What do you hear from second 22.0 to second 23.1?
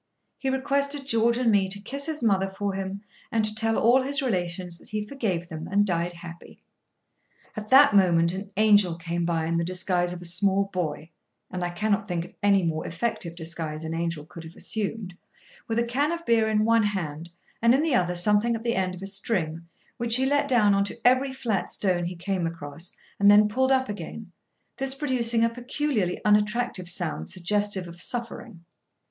he came across,